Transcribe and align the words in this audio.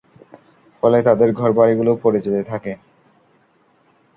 ফলে 0.83 0.99
তাদের 1.01 1.29
ঘরবাড়িগুলো 1.33 1.91
পড়ে 2.03 2.19
যেতে 2.21 2.41
থাকে। 2.43 2.73